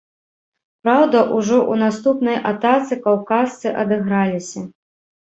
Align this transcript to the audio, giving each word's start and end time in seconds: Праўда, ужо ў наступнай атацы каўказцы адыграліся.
Праўда, 0.85 1.17
ужо 1.39 1.57
ў 1.59 1.73
наступнай 1.83 2.37
атацы 2.51 2.97
каўказцы 3.03 3.67
адыграліся. 3.83 4.65